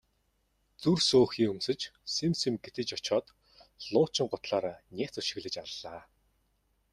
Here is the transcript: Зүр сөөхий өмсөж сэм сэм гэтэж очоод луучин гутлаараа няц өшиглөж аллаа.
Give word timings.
Зүр 0.83 0.99
сөөхий 1.09 1.47
өмсөж 1.53 1.81
сэм 2.15 2.33
сэм 2.41 2.53
гэтэж 2.65 2.87
очоод 2.97 3.25
луучин 3.91 4.27
гутлаараа 4.31 4.77
няц 4.97 5.13
өшиглөж 5.21 5.55
аллаа. 5.65 6.01